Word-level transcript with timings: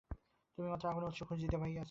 তুমি 0.57 0.67
মাত্রই 0.69 0.89
আগুনের 0.91 1.09
উৎস 1.09 1.19
খুঁজে 1.23 1.47
পেয়েছো। 1.51 1.79